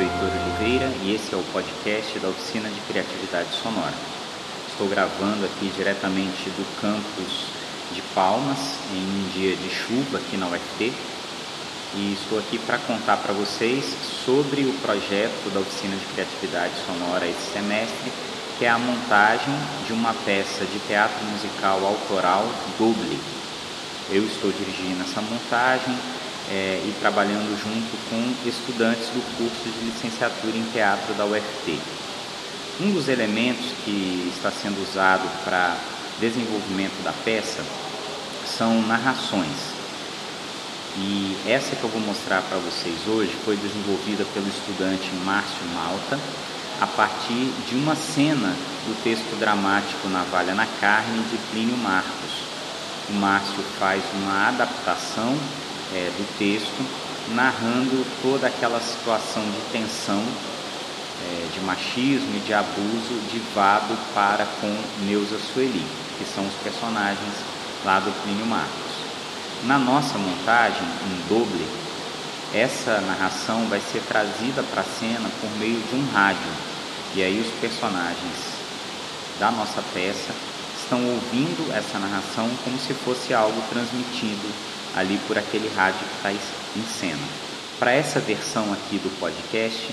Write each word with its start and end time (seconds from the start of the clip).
Oliveira 0.00 0.90
e 1.02 1.14
esse 1.14 1.34
é 1.34 1.36
o 1.36 1.42
podcast 1.52 2.18
da 2.18 2.28
Oficina 2.28 2.66
de 2.70 2.80
Criatividade 2.88 3.50
Sonora. 3.62 3.92
Estou 4.70 4.88
gravando 4.88 5.44
aqui 5.44 5.70
diretamente 5.76 6.48
do 6.48 6.80
campus 6.80 7.48
de 7.92 8.00
Palmas, 8.14 8.58
em 8.90 8.96
um 8.96 9.28
dia 9.34 9.54
de 9.54 9.68
chuva 9.68 10.16
aqui 10.16 10.38
na 10.38 10.46
UFT, 10.46 10.94
e 11.94 12.14
estou 12.14 12.38
aqui 12.38 12.58
para 12.60 12.78
contar 12.78 13.18
para 13.18 13.34
vocês 13.34 13.84
sobre 14.24 14.62
o 14.62 14.72
projeto 14.80 15.52
da 15.52 15.60
Oficina 15.60 15.94
de 15.94 16.06
Criatividade 16.14 16.72
Sonora 16.86 17.26
esse 17.26 17.52
semestre, 17.52 18.10
que 18.58 18.64
é 18.64 18.70
a 18.70 18.78
montagem 18.78 19.54
de 19.86 19.92
uma 19.92 20.14
peça 20.24 20.64
de 20.64 20.78
teatro 20.88 21.22
musical 21.26 21.84
autoral 21.84 22.48
Double. 22.78 23.20
Eu 24.08 24.24
estou 24.24 24.50
dirigindo 24.52 25.02
essa 25.02 25.20
montagem, 25.20 25.94
é, 26.52 26.82
e 26.84 26.94
trabalhando 27.00 27.58
junto 27.58 27.96
com 28.10 28.46
estudantes 28.46 29.06
do 29.06 29.22
curso 29.38 29.64
de 29.64 29.86
licenciatura 29.86 30.54
em 30.54 30.64
teatro 30.70 31.14
da 31.14 31.24
UFT. 31.24 31.80
Um 32.78 32.92
dos 32.92 33.08
elementos 33.08 33.72
que 33.84 34.30
está 34.36 34.50
sendo 34.50 34.82
usado 34.82 35.26
para 35.44 35.78
desenvolvimento 36.20 37.02
da 37.02 37.12
peça 37.24 37.62
são 38.46 38.82
narrações. 38.82 39.72
E 40.98 41.38
essa 41.46 41.74
que 41.74 41.82
eu 41.82 41.88
vou 41.88 42.02
mostrar 42.02 42.42
para 42.42 42.58
vocês 42.58 42.96
hoje 43.08 43.34
foi 43.46 43.56
desenvolvida 43.56 44.26
pelo 44.34 44.46
estudante 44.46 45.08
Márcio 45.24 45.64
Malta 45.74 46.18
a 46.82 46.86
partir 46.86 47.50
de 47.66 47.76
uma 47.76 47.96
cena 47.96 48.54
do 48.84 49.02
texto 49.02 49.38
dramático 49.38 50.06
Navalha 50.08 50.54
na 50.54 50.66
Carne 50.66 51.22
de 51.30 51.38
Plínio 51.50 51.78
Marcos. 51.78 52.42
O 53.08 53.14
Márcio 53.14 53.62
faz 53.78 54.02
uma 54.14 54.48
adaptação 54.48 55.34
é, 55.94 56.10
do 56.16 56.38
texto, 56.38 56.84
narrando 57.34 58.04
toda 58.22 58.46
aquela 58.46 58.80
situação 58.80 59.42
de 59.42 59.78
tensão, 59.78 60.22
é, 61.24 61.48
de 61.52 61.60
machismo 61.60 62.36
e 62.36 62.40
de 62.40 62.54
abuso 62.54 63.14
de 63.30 63.38
Vado 63.54 63.96
para 64.14 64.46
com 64.60 64.74
Neuza 65.04 65.38
Sueli, 65.38 65.84
que 66.18 66.24
são 66.24 66.46
os 66.46 66.54
personagens 66.62 67.34
lá 67.84 68.00
do 68.00 68.10
Plínio 68.22 68.46
Marcos. 68.46 68.92
Na 69.64 69.78
nossa 69.78 70.18
montagem, 70.18 70.82
em 70.82 71.28
doble, 71.28 71.66
essa 72.52 73.00
narração 73.00 73.66
vai 73.68 73.80
ser 73.80 74.02
trazida 74.02 74.62
para 74.62 74.82
a 74.82 74.98
cena 74.98 75.30
por 75.40 75.50
meio 75.58 75.80
de 75.80 75.94
um 75.94 76.06
rádio, 76.12 76.52
e 77.14 77.22
aí 77.22 77.40
os 77.40 77.60
personagens 77.60 78.52
da 79.38 79.50
nossa 79.50 79.82
peça 79.94 80.34
estão 80.82 80.98
ouvindo 81.06 81.72
essa 81.72 81.98
narração 81.98 82.50
como 82.64 82.78
se 82.78 82.92
fosse 82.92 83.32
algo 83.32 83.60
transmitido 83.70 84.71
ali 84.94 85.18
por 85.26 85.38
aquele 85.38 85.68
rádio 85.74 86.00
que 86.00 86.16
está 86.16 86.32
em 86.32 86.84
cena. 86.84 87.28
Para 87.78 87.92
essa 87.92 88.20
versão 88.20 88.72
aqui 88.72 88.98
do 88.98 89.10
podcast, 89.18 89.92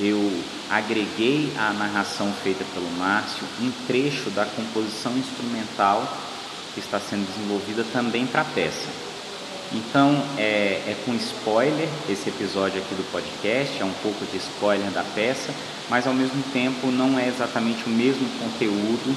eu 0.00 0.42
agreguei 0.70 1.52
à 1.56 1.72
narração 1.72 2.32
feita 2.42 2.64
pelo 2.72 2.90
Márcio 2.92 3.44
um 3.60 3.70
trecho 3.86 4.30
da 4.30 4.44
composição 4.44 5.16
instrumental 5.16 6.06
que 6.74 6.80
está 6.80 7.00
sendo 7.00 7.26
desenvolvida 7.26 7.84
também 7.92 8.26
para 8.26 8.42
a 8.42 8.44
peça. 8.44 8.88
Então 9.72 10.24
é, 10.38 10.82
é, 10.86 10.96
com 11.04 11.14
spoiler 11.14 11.88
esse 12.08 12.28
episódio 12.28 12.80
aqui 12.80 12.94
do 12.94 13.10
podcast, 13.10 13.80
é 13.80 13.84
um 13.84 13.92
pouco 14.02 14.24
de 14.26 14.38
spoiler 14.38 14.90
da 14.90 15.02
peça, 15.14 15.52
mas 15.90 16.06
ao 16.06 16.14
mesmo 16.14 16.42
tempo 16.52 16.86
não 16.90 17.18
é 17.18 17.28
exatamente 17.28 17.84
o 17.84 17.90
mesmo 17.90 18.26
conteúdo 18.38 19.14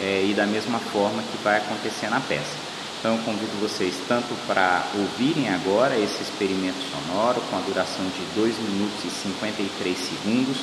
é, 0.00 0.24
e 0.24 0.34
da 0.34 0.46
mesma 0.46 0.78
forma 0.78 1.22
que 1.22 1.42
vai 1.42 1.58
acontecer 1.58 2.08
na 2.08 2.20
peça. 2.20 2.71
Então 3.02 3.18
convido 3.24 3.50
vocês 3.60 3.96
tanto 4.06 4.32
para 4.46 4.86
ouvirem 4.94 5.48
agora 5.48 5.98
esse 5.98 6.22
experimento 6.22 6.78
sonoro 6.88 7.40
com 7.50 7.56
a 7.56 7.60
duração 7.60 8.04
de 8.04 8.40
2 8.40 8.56
minutos 8.60 9.04
e 9.04 9.10
53 9.10 9.98
segundos, 9.98 10.58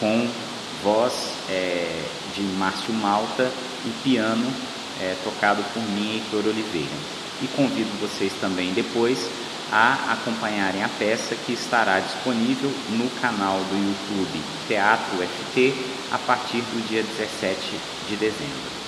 com 0.00 0.28
voz 0.82 1.12
é, 1.48 2.02
de 2.34 2.42
Márcio 2.58 2.92
Malta 2.94 3.48
e 3.84 3.90
piano 4.02 4.52
é, 5.00 5.14
tocado 5.22 5.62
por 5.72 5.80
mim 5.90 6.14
Heitor 6.14 6.50
Oliveira. 6.50 6.96
E 7.40 7.46
convido 7.46 7.90
vocês 8.00 8.32
também 8.40 8.72
depois 8.72 9.30
a 9.70 10.14
acompanharem 10.14 10.82
a 10.82 10.88
peça 10.88 11.36
que 11.46 11.52
estará 11.52 12.00
disponível 12.00 12.72
no 12.90 13.08
canal 13.20 13.56
do 13.56 13.76
YouTube 13.76 14.42
Teatro 14.66 15.18
FT 15.18 15.74
a 16.10 16.18
partir 16.18 16.60
do 16.60 16.88
dia 16.88 17.04
17 17.04 17.78
de 18.08 18.16
dezembro. 18.16 18.87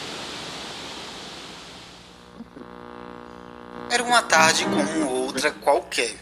Uma 4.11 4.23
tarde 4.23 4.65
como 4.65 5.09
outra 5.09 5.53
qualquer. 5.53 6.17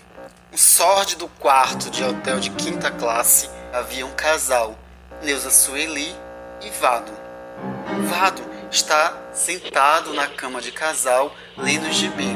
No 0.52 0.58
sórdido 0.58 1.26
quarto 1.38 1.88
de 1.88 2.04
hotel 2.04 2.38
de 2.38 2.50
quinta 2.50 2.90
classe 2.90 3.48
havia 3.72 4.04
um 4.04 4.10
casal, 4.10 4.78
Neuza 5.22 5.50
Sueli 5.50 6.14
e 6.60 6.68
Vado. 6.78 7.10
Vado 8.10 8.42
está 8.70 9.16
sentado 9.32 10.12
na 10.12 10.26
cama 10.26 10.60
de 10.60 10.70
casal 10.70 11.34
lendo 11.56 11.90
gibi. 11.90 12.28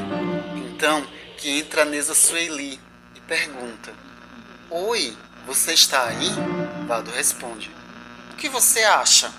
Então 0.57 1.07
que 1.37 1.59
entra 1.59 1.85
Neuza 1.85 2.15
Sueli 2.15 2.81
e 3.15 3.21
pergunta: 3.21 3.93
Oi, 4.71 5.15
você 5.47 5.75
está 5.75 6.05
aí? 6.05 6.31
Vado 6.89 7.11
responde: 7.11 7.71
O 8.33 8.37
que 8.37 8.49
você 8.49 8.85
acha? 8.85 9.31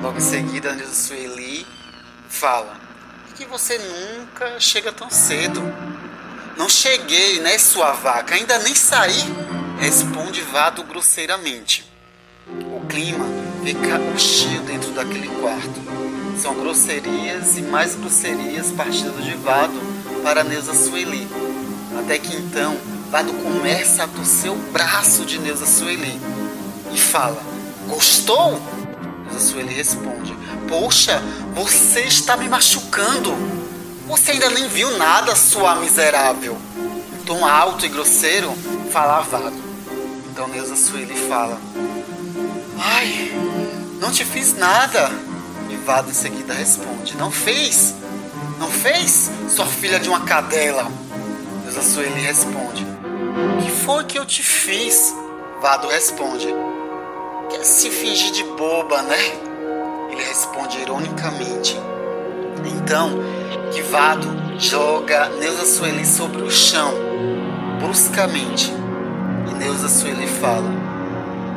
Logo 0.00 0.18
em 0.18 0.20
seguida, 0.20 0.72
Neuza 0.72 0.94
Sueli 0.94 1.66
fala: 2.28 2.85
que 3.36 3.44
você 3.44 3.78
nunca 3.78 4.58
chega 4.58 4.90
tão 4.90 5.10
cedo. 5.10 5.60
Não 6.56 6.70
cheguei, 6.70 7.38
né, 7.40 7.58
sua 7.58 7.92
vaca? 7.92 8.34
Ainda 8.34 8.58
nem 8.60 8.74
saí? 8.74 9.22
Responde 9.78 10.40
Vado 10.40 10.82
grosseiramente. 10.82 11.84
O 12.48 12.86
clima 12.86 13.26
fica 13.62 14.00
hostil 14.14 14.62
dentro 14.62 14.90
daquele 14.92 15.28
quarto. 15.28 15.82
São 16.40 16.54
grosserias 16.54 17.58
e 17.58 17.62
mais 17.62 17.94
grosserias 17.94 18.72
partidas 18.72 19.22
de 19.22 19.34
Vado 19.34 19.78
para 20.22 20.42
Neuza 20.42 20.72
Sueli. 20.74 21.28
Até 21.98 22.18
que 22.18 22.34
então, 22.34 22.78
Vado 23.10 23.34
começa 23.34 24.04
a 24.04 24.08
torcer 24.08 24.50
o 24.50 24.56
braço 24.72 25.26
de 25.26 25.38
Neuza 25.38 25.66
Sueli 25.66 26.18
e 26.94 26.98
fala: 26.98 27.42
Gostou? 27.86 28.60
Neuza 29.26 29.40
Sueli 29.40 29.74
responde: 29.74 30.36
Poxa, 30.68 31.22
você 31.54 32.00
está 32.02 32.36
me 32.36 32.48
machucando. 32.48 33.34
Você 34.06 34.32
ainda 34.32 34.50
nem 34.50 34.68
viu 34.68 34.96
nada, 34.96 35.34
sua 35.34 35.74
miserável. 35.76 36.56
Em 37.12 37.24
tom 37.24 37.44
alto 37.44 37.84
e 37.84 37.88
grosseiro, 37.88 38.52
fala 38.92 39.20
Vado. 39.22 39.56
Então 40.30 40.48
Neuza 40.48 40.76
Sueli 40.76 41.14
fala: 41.28 41.60
Ai, 42.78 43.32
não 44.00 44.10
te 44.10 44.24
fiz 44.24 44.56
nada. 44.56 45.10
E 45.68 45.76
Vado 45.76 46.10
em 46.10 46.14
seguida 46.14 46.54
responde: 46.54 47.16
Não 47.16 47.30
fez? 47.30 47.94
Não 48.58 48.70
fez? 48.70 49.30
Sua 49.48 49.66
filha 49.66 49.98
de 49.98 50.08
uma 50.08 50.20
cadela. 50.20 50.90
Neuza 51.64 51.82
Sueli 51.82 52.20
responde: 52.20 52.86
Que 53.62 53.70
foi 53.84 54.04
que 54.04 54.18
eu 54.18 54.24
te 54.24 54.42
fiz? 54.42 55.12
Vado 55.60 55.88
responde: 55.88 56.46
Quer 57.50 57.64
se 57.64 57.90
fingir 57.90 58.32
de 58.32 58.42
boba, 58.42 59.02
né? 59.02 59.18
Ele 60.10 60.22
responde 60.24 60.78
ironicamente. 60.80 61.78
Então, 62.64 63.10
Kivado 63.72 64.26
joga 64.58 65.28
Neuza 65.28 65.64
Sueli 65.66 66.04
sobre 66.04 66.42
o 66.42 66.50
chão, 66.50 66.92
bruscamente. 67.80 68.72
E 69.48 69.54
Neuza 69.54 69.88
Sueli 69.88 70.26
fala: 70.26 70.68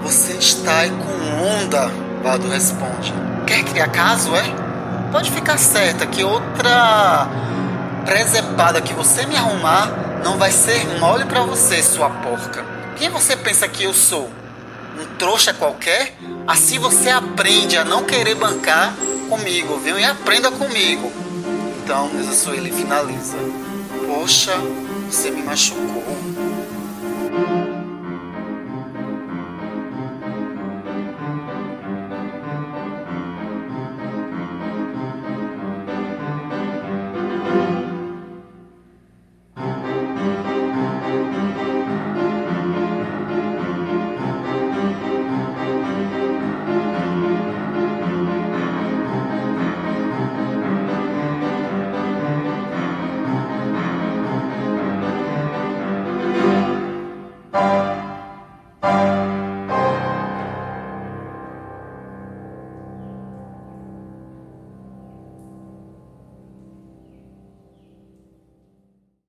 Você 0.04 0.34
está 0.34 0.80
aí 0.80 0.92
com 0.92 1.64
onda? 1.64 1.90
Vado 2.24 2.48
responde: 2.48 3.14
Quer 3.48 3.64
criar 3.64 3.90
caso, 3.90 4.36
é? 4.36 4.44
Pode 5.12 5.32
ficar 5.32 5.58
certa 5.58 6.06
que 6.06 6.24
outra 6.24 7.28
presepada 8.06 8.82
que 8.82 8.94
você 8.94 9.26
me 9.26 9.36
arrumar 9.36 9.88
não 10.24 10.38
vai 10.38 10.52
ser 10.52 11.00
mole 11.00 11.26
para 11.26 11.42
você, 11.42 11.82
sua 11.82 12.10
porca. 12.10 12.64
Quem 12.96 13.10
você 13.10 13.36
pensa 13.36 13.68
que 13.68 13.84
eu 13.84 13.94
sou? 13.94 14.30
Um 14.98 15.18
trouxa 15.18 15.54
qualquer? 15.54 16.16
Assim 16.48 16.80
você 16.80 17.10
aprende 17.10 17.78
a 17.78 17.84
não 17.84 18.04
querer 18.04 18.36
bancar 18.36 18.96
comigo, 19.30 19.78
viu? 19.78 20.00
E 20.00 20.04
aprenda 20.04 20.50
comigo. 20.52 21.12
Então, 21.84 22.10
Nisa 22.14 22.34
Sueli 22.34 22.72
finaliza. 22.72 23.38
Poxa, 24.08 24.54
você 25.10 25.30
me 25.32 25.44
machucou. 25.44 26.04